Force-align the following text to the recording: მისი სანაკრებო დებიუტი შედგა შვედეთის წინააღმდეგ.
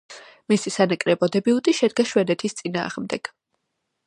მისი 0.53 0.71
სანაკრებო 0.75 1.29
დებიუტი 1.37 1.75
შედგა 1.81 2.07
შვედეთის 2.13 2.59
წინააღმდეგ. 2.63 3.35